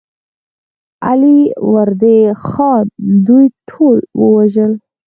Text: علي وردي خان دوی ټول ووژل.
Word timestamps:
علي 1.07 1.39
وردي 1.71 2.19
خان 2.43 2.85
دوی 3.25 3.45
ټول 3.69 3.97
ووژل. 4.21 4.73